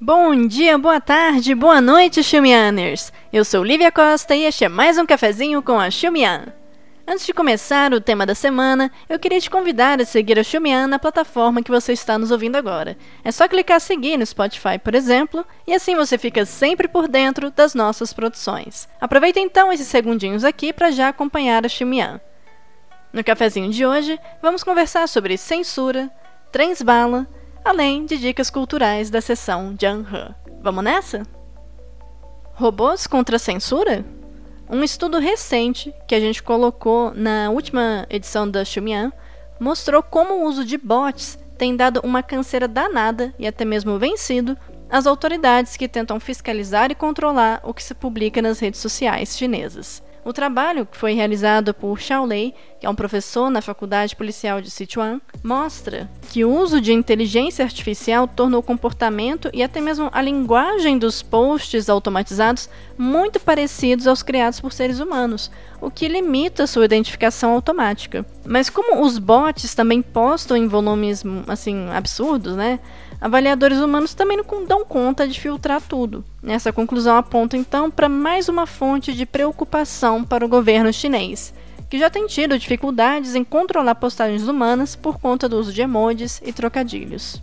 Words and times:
Bom 0.00 0.46
dia, 0.46 0.78
boa 0.78 1.00
tarde, 1.00 1.56
boa 1.56 1.80
noite, 1.80 2.22
Xumianers! 2.22 3.12
Eu 3.32 3.44
sou 3.44 3.64
Lívia 3.64 3.90
Costa 3.90 4.32
e 4.36 4.44
este 4.44 4.64
é 4.64 4.68
mais 4.68 4.96
um 4.96 5.04
cafezinho 5.04 5.60
com 5.60 5.80
a 5.80 5.90
Xumian. 5.90 6.54
Antes 7.04 7.26
de 7.26 7.34
começar 7.34 7.92
o 7.92 8.00
tema 8.00 8.24
da 8.24 8.32
semana, 8.32 8.92
eu 9.08 9.18
queria 9.18 9.40
te 9.40 9.50
convidar 9.50 10.00
a 10.00 10.04
seguir 10.04 10.38
a 10.38 10.44
Xumian 10.44 10.86
na 10.86 11.00
plataforma 11.00 11.64
que 11.64 11.70
você 11.72 11.94
está 11.94 12.16
nos 12.16 12.30
ouvindo 12.30 12.54
agora. 12.54 12.96
É 13.24 13.32
só 13.32 13.48
clicar 13.48 13.80
seguir 13.80 14.16
no 14.16 14.24
Spotify, 14.24 14.78
por 14.78 14.94
exemplo, 14.94 15.44
e 15.66 15.74
assim 15.74 15.96
você 15.96 16.16
fica 16.16 16.46
sempre 16.46 16.86
por 16.86 17.08
dentro 17.08 17.50
das 17.50 17.74
nossas 17.74 18.12
produções. 18.12 18.88
Aproveita 19.00 19.40
então 19.40 19.72
esses 19.72 19.88
segundinhos 19.88 20.44
aqui 20.44 20.72
para 20.72 20.92
já 20.92 21.08
acompanhar 21.08 21.66
a 21.66 21.68
Xumian. 21.68 22.20
No 23.12 23.24
cafezinho 23.24 23.72
de 23.72 23.84
hoje, 23.84 24.16
vamos 24.40 24.62
conversar 24.62 25.08
sobre 25.08 25.36
censura, 25.36 26.08
trens 26.52 26.82
bala 26.82 27.26
além 27.64 28.06
de 28.06 28.18
dicas 28.18 28.50
culturais 28.50 29.10
da 29.10 29.20
seção 29.20 29.74
Janhe. 29.78 30.34
Vamos 30.62 30.84
nessa? 30.84 31.22
Robôs 32.54 33.06
contra 33.06 33.38
censura? 33.38 34.04
Um 34.68 34.82
estudo 34.82 35.18
recente 35.18 35.94
que 36.06 36.14
a 36.14 36.20
gente 36.20 36.42
colocou 36.42 37.12
na 37.14 37.50
última 37.50 38.06
edição 38.10 38.50
da 38.50 38.64
Xumian 38.64 39.12
mostrou 39.58 40.02
como 40.02 40.34
o 40.34 40.44
uso 40.44 40.64
de 40.64 40.76
bots 40.76 41.38
tem 41.56 41.74
dado 41.74 42.00
uma 42.04 42.22
canseira 42.22 42.68
danada 42.68 43.34
e 43.38 43.46
até 43.46 43.64
mesmo 43.64 43.98
vencido 43.98 44.56
as 44.90 45.06
autoridades 45.06 45.76
que 45.76 45.88
tentam 45.88 46.18
fiscalizar 46.20 46.90
e 46.90 46.94
controlar 46.94 47.60
o 47.62 47.74
que 47.74 47.82
se 47.82 47.94
publica 47.94 48.40
nas 48.40 48.58
redes 48.58 48.80
sociais 48.80 49.36
chinesas. 49.36 50.02
O 50.28 50.32
trabalho, 50.34 50.84
que 50.84 50.94
foi 50.94 51.14
realizado 51.14 51.72
por 51.72 51.98
Xiao 51.98 52.26
Lei, 52.26 52.52
que 52.78 52.84
é 52.84 52.90
um 52.90 52.94
professor 52.94 53.48
na 53.48 53.62
Faculdade 53.62 54.14
Policial 54.14 54.60
de 54.60 54.70
Sichuan, 54.70 55.22
mostra 55.42 56.06
que 56.28 56.44
o 56.44 56.54
uso 56.54 56.82
de 56.82 56.92
inteligência 56.92 57.64
artificial 57.64 58.28
tornou 58.28 58.60
o 58.60 58.62
comportamento 58.62 59.48
e 59.54 59.62
até 59.62 59.80
mesmo 59.80 60.10
a 60.12 60.20
linguagem 60.20 60.98
dos 60.98 61.22
posts 61.22 61.88
automatizados 61.88 62.68
muito 62.98 63.40
parecidos 63.40 64.06
aos 64.06 64.22
criados 64.22 64.60
por 64.60 64.70
seres 64.70 65.00
humanos, 65.00 65.50
o 65.80 65.90
que 65.90 66.06
limita 66.06 66.66
sua 66.66 66.84
identificação 66.84 67.52
automática. 67.52 68.26
Mas 68.44 68.68
como 68.68 69.02
os 69.02 69.16
bots 69.16 69.74
também 69.74 70.02
postam 70.02 70.58
em 70.58 70.68
volumes 70.68 71.24
assim 71.46 71.88
absurdos, 71.88 72.54
né? 72.54 72.80
Avaliadores 73.20 73.78
humanos 73.78 74.14
também 74.14 74.36
não 74.36 74.66
dão 74.66 74.84
conta 74.84 75.26
de 75.26 75.40
filtrar 75.40 75.82
tudo. 75.82 76.24
Essa 76.46 76.72
conclusão 76.72 77.16
aponta 77.16 77.56
então 77.56 77.90
para 77.90 78.08
mais 78.08 78.48
uma 78.48 78.66
fonte 78.66 79.12
de 79.12 79.26
preocupação 79.26 80.24
para 80.24 80.44
o 80.44 80.48
governo 80.48 80.92
chinês, 80.92 81.52
que 81.90 81.98
já 81.98 82.08
tem 82.10 82.26
tido 82.26 82.58
dificuldades 82.58 83.34
em 83.34 83.44
controlar 83.44 83.94
postagens 83.94 84.46
humanas 84.46 84.94
por 84.94 85.18
conta 85.18 85.48
do 85.48 85.58
uso 85.58 85.72
de 85.72 85.82
emojis 85.82 86.40
e 86.44 86.52
trocadilhos. 86.52 87.42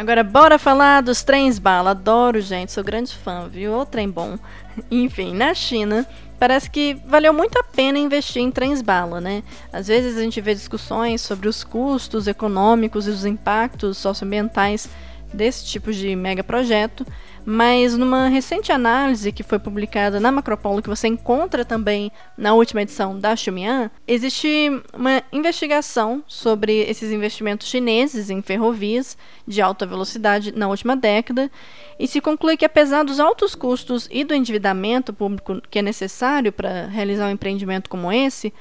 Agora 0.00 0.24
bora 0.24 0.58
falar 0.58 1.02
dos 1.02 1.22
trens 1.22 1.58
bala. 1.58 1.90
Adoro, 1.90 2.40
gente, 2.40 2.72
sou 2.72 2.82
grande 2.82 3.14
fã, 3.14 3.46
viu? 3.46 3.74
O 3.74 3.84
trem 3.84 4.08
bom. 4.08 4.38
Enfim, 4.90 5.34
na 5.34 5.52
China, 5.52 6.06
parece 6.38 6.70
que 6.70 6.96
valeu 7.04 7.34
muito 7.34 7.58
a 7.58 7.62
pena 7.62 7.98
investir 7.98 8.40
em 8.40 8.50
trens 8.50 8.80
bala, 8.80 9.20
né? 9.20 9.42
Às 9.70 9.88
vezes 9.88 10.16
a 10.16 10.22
gente 10.22 10.40
vê 10.40 10.54
discussões 10.54 11.20
sobre 11.20 11.50
os 11.50 11.62
custos 11.62 12.26
econômicos 12.26 13.06
e 13.06 13.10
os 13.10 13.26
impactos 13.26 13.98
socioambientais 13.98 14.88
desse 15.32 15.64
tipo 15.64 15.92
de 15.92 16.14
mega 16.16 16.42
projeto, 16.42 17.06
mas 17.44 17.96
numa 17.96 18.28
recente 18.28 18.70
análise 18.70 19.32
que 19.32 19.42
foi 19.42 19.58
publicada 19.58 20.20
na 20.20 20.30
Macropolo, 20.30 20.82
que 20.82 20.88
você 20.88 21.08
encontra 21.08 21.64
também 21.64 22.12
na 22.36 22.54
última 22.54 22.82
edição 22.82 23.18
da 23.18 23.34
Xumian, 23.34 23.90
existe 24.06 24.70
uma 24.92 25.22
investigação 25.32 26.22
sobre 26.26 26.82
esses 26.82 27.10
investimentos 27.10 27.68
chineses 27.68 28.30
em 28.30 28.42
ferrovias 28.42 29.16
de 29.46 29.62
alta 29.62 29.86
velocidade 29.86 30.52
na 30.52 30.68
última 30.68 30.94
década, 30.94 31.50
e 31.98 32.06
se 32.06 32.20
conclui 32.20 32.56
que 32.56 32.64
apesar 32.64 33.04
dos 33.04 33.20
altos 33.20 33.54
custos 33.54 34.08
e 34.10 34.24
do 34.24 34.34
endividamento 34.34 35.12
público 35.12 35.60
que 35.70 35.78
é 35.78 35.82
necessário 35.82 36.52
para 36.52 36.86
realizar 36.86 37.26
um 37.26 37.32
empreendimento 37.32 37.88
como 37.88 38.12
esse, 38.12 38.52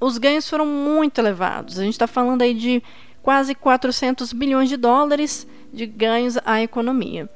os 0.00 0.18
ganhos 0.18 0.48
foram 0.48 0.66
muito 0.66 1.18
elevados. 1.18 1.78
A 1.78 1.82
gente 1.82 1.94
está 1.94 2.06
falando 2.06 2.42
aí 2.42 2.54
de 2.54 2.82
quase 3.24 3.54
400 3.54 4.34
bilhões 4.34 4.68
de 4.68 4.76
dólares 4.76 5.46
de 5.72 5.86
ganhos 5.86 6.36
à 6.44 6.60
economia. 6.60 7.26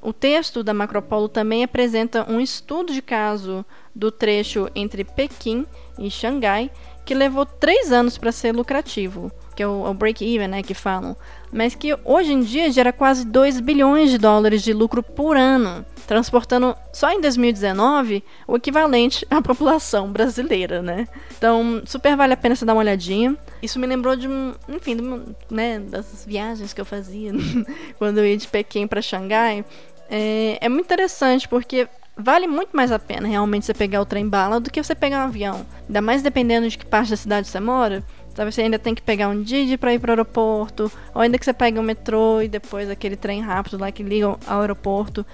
O 0.00 0.12
texto 0.12 0.62
da 0.62 0.72
Macropolo 0.72 1.28
também 1.28 1.64
apresenta 1.64 2.24
um 2.30 2.40
estudo 2.40 2.92
de 2.92 3.02
caso 3.02 3.66
do 3.92 4.12
trecho 4.12 4.70
entre 4.72 5.02
Pequim 5.02 5.66
e 5.98 6.08
Xangai, 6.08 6.70
que 7.04 7.12
levou 7.12 7.44
três 7.44 7.90
anos 7.90 8.16
para 8.16 8.30
ser 8.30 8.54
lucrativo, 8.54 9.32
que 9.62 9.64
é 9.64 9.66
o, 9.66 9.88
o 9.88 9.94
break-even, 9.94 10.48
né, 10.48 10.62
que 10.62 10.74
falam, 10.74 11.16
mas 11.52 11.74
que 11.74 11.96
hoje 12.04 12.32
em 12.32 12.40
dia 12.40 12.70
gera 12.72 12.92
quase 12.92 13.24
2 13.24 13.60
bilhões 13.60 14.10
de 14.10 14.18
dólares 14.18 14.62
de 14.62 14.72
lucro 14.72 15.02
por 15.02 15.36
ano, 15.36 15.86
transportando 16.06 16.74
só 16.92 17.12
em 17.12 17.20
2019 17.20 18.24
o 18.48 18.56
equivalente 18.56 19.24
à 19.30 19.40
população 19.40 20.10
brasileira, 20.10 20.82
né? 20.82 21.06
Então, 21.38 21.80
super 21.86 22.16
vale 22.16 22.32
a 22.32 22.36
pena 22.36 22.56
você 22.56 22.64
dar 22.64 22.72
uma 22.72 22.80
olhadinha. 22.80 23.36
Isso 23.62 23.78
me 23.78 23.86
lembrou 23.86 24.16
de, 24.16 24.26
enfim, 24.68 24.96
de, 24.96 25.02
né, 25.48 25.78
das 25.78 26.24
viagens 26.26 26.72
que 26.72 26.80
eu 26.80 26.84
fazia 26.84 27.32
quando 27.98 28.18
eu 28.18 28.26
ia 28.26 28.36
de 28.36 28.48
Pequim 28.48 28.88
para 28.88 29.00
Xangai. 29.00 29.64
É, 30.10 30.58
é 30.60 30.68
muito 30.68 30.86
interessante 30.86 31.48
porque 31.48 31.88
vale 32.16 32.46
muito 32.46 32.76
mais 32.76 32.92
a 32.92 32.98
pena 32.98 33.28
realmente 33.28 33.64
você 33.64 33.72
pegar 33.72 34.00
o 34.00 34.06
trem 34.06 34.28
bala 34.28 34.60
do 34.60 34.70
que 34.70 34.82
você 34.82 34.94
pegar 34.94 35.20
um 35.20 35.28
avião. 35.28 35.64
Ainda 35.86 36.00
mais 36.00 36.20
dependendo 36.20 36.68
de 36.68 36.76
que 36.76 36.84
parte 36.84 37.10
da 37.10 37.16
cidade 37.16 37.48
você 37.48 37.60
mora. 37.60 38.04
Talvez 38.34 38.54
você 38.54 38.62
ainda 38.62 38.78
tem 38.78 38.94
que 38.94 39.02
pegar 39.02 39.28
um 39.28 39.42
Didi 39.42 39.76
para 39.76 39.92
ir 39.94 39.98
para 39.98 40.08
o 40.08 40.12
aeroporto, 40.12 40.90
ou 41.14 41.20
ainda 41.20 41.38
que 41.38 41.44
você 41.44 41.52
pegue 41.52 41.78
um 41.78 41.82
metrô 41.82 42.40
e 42.40 42.48
depois 42.48 42.90
aquele 42.90 43.16
trem 43.16 43.40
rápido 43.40 43.78
lá 43.78 43.90
que 43.90 44.02
liga 44.02 44.36
ao 44.46 44.60
aeroporto. 44.60 45.24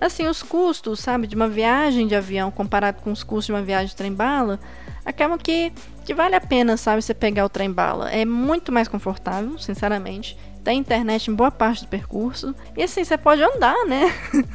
Assim, 0.00 0.26
os 0.26 0.42
custos, 0.42 1.00
sabe, 1.00 1.26
de 1.26 1.34
uma 1.34 1.48
viagem 1.48 2.06
de 2.06 2.14
avião 2.14 2.50
comparado 2.50 3.00
com 3.02 3.10
os 3.10 3.22
custos 3.22 3.46
de 3.46 3.52
uma 3.52 3.62
viagem 3.62 3.88
de 3.88 3.96
trem-bala, 3.96 4.60
acabam 5.04 5.38
que, 5.38 5.72
que 6.04 6.12
vale 6.12 6.34
a 6.34 6.40
pena, 6.40 6.76
sabe, 6.76 7.00
você 7.00 7.14
pegar 7.14 7.46
o 7.46 7.48
trem-bala. 7.48 8.10
É 8.10 8.24
muito 8.24 8.70
mais 8.70 8.88
confortável, 8.88 9.58
sinceramente 9.58 10.36
tem 10.66 10.80
internet 10.80 11.30
em 11.30 11.34
boa 11.34 11.52
parte 11.52 11.84
do 11.84 11.88
percurso. 11.88 12.52
E 12.76 12.82
assim, 12.82 13.04
você 13.04 13.16
pode 13.16 13.40
andar, 13.40 13.86
né? 13.86 14.12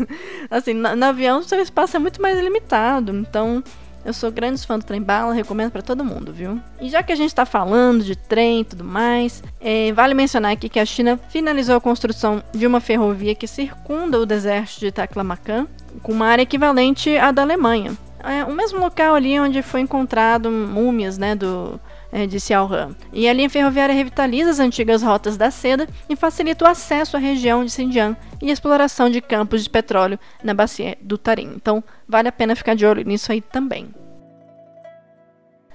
assim, 0.51 0.73
no, 0.73 0.93
no 0.93 1.05
avião 1.05 1.39
o 1.39 1.43
seu 1.43 1.57
espaço 1.61 1.95
é 1.95 1.99
muito 2.01 2.21
mais 2.21 2.37
limitado. 2.37 3.15
Então, 3.15 3.63
eu 4.03 4.13
sou 4.13 4.31
grande 4.31 4.65
fã 4.65 4.79
do 4.79 4.85
trem 4.85 5.01
bala, 5.01 5.33
recomendo 5.33 5.71
para 5.71 5.81
todo 5.81 6.03
mundo, 6.03 6.33
viu? 6.33 6.59
E 6.79 6.89
já 6.89 7.03
que 7.03 7.11
a 7.11 7.15
gente 7.15 7.29
está 7.29 7.45
falando 7.45 8.03
de 8.03 8.15
trem 8.15 8.61
e 8.61 8.65
tudo 8.65 8.83
mais, 8.83 9.43
é, 9.59 9.91
vale 9.93 10.13
mencionar 10.13 10.51
aqui 10.51 10.69
que 10.69 10.79
a 10.79 10.85
China 10.85 11.19
finalizou 11.29 11.75
a 11.75 11.81
construção 11.81 12.43
de 12.53 12.65
uma 12.65 12.79
ferrovia 12.79 13.35
que 13.35 13.47
circunda 13.47 14.19
o 14.19 14.25
deserto 14.25 14.79
de 14.79 14.91
Taklamakan, 14.91 15.67
com 16.01 16.11
uma 16.11 16.27
área 16.27 16.43
equivalente 16.43 17.17
à 17.17 17.31
da 17.31 17.41
Alemanha. 17.41 17.95
É 18.23 18.43
o 18.43 18.53
mesmo 18.53 18.79
local 18.79 19.15
ali 19.15 19.39
onde 19.39 19.61
foi 19.61 19.81
encontrado 19.81 20.51
múmias, 20.51 21.17
né, 21.17 21.35
do 21.35 21.79
é, 22.11 22.27
de 22.27 22.39
Xiaohan. 22.39 22.95
E 23.13 23.27
a 23.27 23.33
linha 23.33 23.49
ferroviária 23.49 23.95
revitaliza 23.95 24.49
as 24.49 24.59
antigas 24.59 25.01
rotas 25.01 25.37
da 25.37 25.49
seda 25.49 25.87
e 26.09 26.15
facilita 26.15 26.65
o 26.65 26.67
acesso 26.67 27.15
à 27.15 27.19
região 27.19 27.63
de 27.63 27.71
Xinjiang 27.71 28.17
e 28.41 28.49
a 28.49 28.53
exploração 28.53 29.09
de 29.09 29.21
campos 29.21 29.63
de 29.63 29.69
petróleo 29.69 30.19
na 30.43 30.53
bacia 30.53 30.97
do 31.01 31.17
Tarim. 31.17 31.53
Então, 31.55 31.83
vale 32.07 32.27
a 32.27 32.31
pena 32.31 32.55
ficar 32.55 32.75
de 32.75 32.85
olho 32.85 33.03
nisso 33.03 33.31
aí 33.31 33.41
também. 33.41 33.89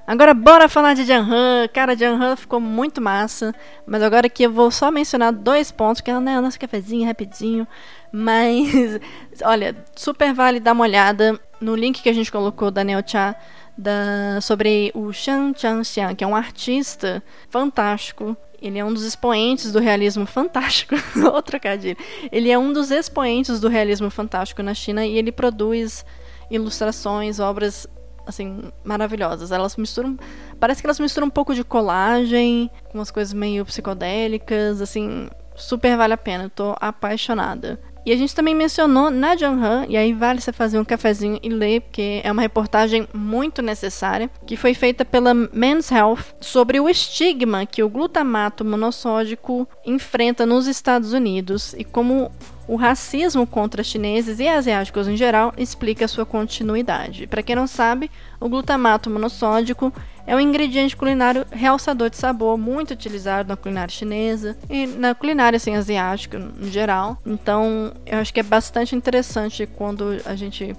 Agora 0.07 0.33
bora 0.33 0.69
falar 0.69 0.95
de 0.95 1.05
Janhan. 1.05 1.67
Cara, 1.73 1.97
Janhan 1.97 2.37
ficou 2.37 2.61
muito 2.61 3.01
massa. 3.01 3.53
Mas 3.85 4.03
agora 4.03 4.29
aqui 4.29 4.45
eu 4.45 4.53
vou 4.53 4.71
só 4.71 4.89
mencionar 4.91 5.33
dois 5.33 5.73
pontos, 5.73 6.01
que 6.01 6.11
é 6.11 6.21
né, 6.21 6.39
o 6.39 6.43
nosso 6.43 6.61
cafezinho 6.61 7.07
rapidinho. 7.07 7.67
Mas, 8.13 9.01
olha, 9.43 9.77
super 9.97 10.33
vale 10.33 10.61
dar 10.61 10.73
uma 10.73 10.85
olhada 10.85 11.41
no 11.61 11.75
link 11.75 12.03
que 12.03 12.09
a 12.09 12.12
gente 12.12 12.31
colocou 12.31 12.71
da 12.71 12.84
Neocha 12.84 13.34
da, 13.77 14.41
sobre 14.41 14.91
o 14.94 15.12
Shang 15.12 15.59
Changxiang, 15.59 16.15
que 16.15 16.25
é 16.25 16.27
um 16.27 16.37
artista 16.37 17.22
fantástico. 17.50 18.37
Ele 18.61 18.78
é 18.78 18.84
um 18.84 18.93
dos 18.93 19.05
expoentes 19.05 19.71
do 19.71 19.78
realismo 19.78 20.27
fantástico. 20.27 20.95
Outro 21.25 21.43
trocadilho. 21.43 21.97
Ele 22.33 22.51
é 22.51 22.59
um 22.59 22.72
dos 22.72 22.91
expoentes 22.91 23.60
do 23.60 23.69
realismo 23.69 24.10
fantástico 24.10 24.63
na 24.63 24.72
China 24.72 25.04
e 25.04 25.19
ele 25.19 25.31
produz 25.31 26.04
ilustrações, 26.51 27.39
obras 27.39 27.86
assim 28.27 28.72
maravilhosas. 28.83 29.53
Elas 29.53 29.77
misturam, 29.77 30.19
parece 30.59 30.81
que 30.81 30.86
elas 30.86 30.98
misturam 30.98 31.28
um 31.28 31.31
pouco 31.31 31.54
de 31.54 31.63
colagem 31.63 32.71
com 32.91 32.98
umas 32.98 33.10
coisas 33.10 33.33
meio 33.33 33.65
psicodélicas, 33.65 34.81
assim, 34.81 35.28
super 35.54 35.97
vale 35.97 36.15
a 36.15 36.19
pena. 36.19 36.45
Eu 36.45 36.51
tô 36.51 36.75
apaixonada. 36.81 37.78
E 38.07 38.13
a 38.13 38.17
gente 38.17 38.33
também 38.33 38.55
mencionou 38.55 39.11
na 39.11 39.35
Janhan, 39.35 39.85
e 39.89 39.97
aí 39.97 40.13
vale 40.13 40.41
você 40.41 40.53
fazer 40.53 40.79
um 40.79 40.85
cafezinho 40.85 41.41
e 41.43 41.49
ler, 41.49 41.81
porque 41.81 42.21
é 42.23 42.31
uma 42.31 42.41
reportagem 42.41 43.09
muito 43.13 43.61
necessária, 43.61 44.31
que 44.47 44.57
foi 44.57 44.75
feita 44.75 45.05
pela 45.05 45.35
Men's 45.35 45.91
Health 45.91 46.37
sobre 46.41 46.79
o 46.79 46.89
estigma 46.89 47.67
que 47.67 47.83
o 47.83 47.89
glutamato 47.89 48.65
monossódico 48.65 49.69
enfrenta 49.85 50.47
nos 50.47 50.69
Estados 50.69 51.13
Unidos 51.13 51.75
e 51.77 51.83
como 51.83 52.31
o 52.68 52.74
racismo 52.74 53.47
contra 53.47 53.84
chineses 53.84 54.41
e 54.41 54.48
asiáticos 54.48 55.07
em 55.07 55.16
geral 55.16 55.53
explica 55.57 56.09
sua 56.09 56.27
continuidade. 56.27 57.27
Para 57.27 57.42
quem 57.42 57.54
não 57.54 57.66
sabe, 57.66 58.10
o 58.41 58.48
glutamato 58.48 59.09
monossódico 59.09 59.92
é 60.27 60.34
um 60.34 60.41
ingrediente 60.41 60.97
culinário 60.97 61.47
realçador 61.53 62.10
de 62.10 62.16
sabor, 62.16 62.59
muito 62.59 62.91
utilizado 62.91 63.48
na 63.48 63.57
culinária 63.57 63.92
chinesa 63.92 64.57
e 64.68 64.86
na 64.86 65.15
culinária 65.15 65.57
assim, 65.57 65.77
asiática 65.77 66.39
no 66.39 66.68
geral. 66.68 67.16
Então, 67.24 67.92
eu 68.04 68.18
acho 68.18 68.34
que 68.34 68.41
é 68.41 68.42
bastante 68.42 68.97
interessante 68.97 69.66
quando 69.66 70.21
a 70.24 70.34
gente 70.34 70.74